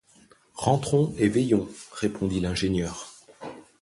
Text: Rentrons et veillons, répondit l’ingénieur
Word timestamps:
Rentrons 0.55 1.13
et 1.19 1.27
veillons, 1.29 1.69
répondit 1.93 2.39
l’ingénieur 2.39 3.13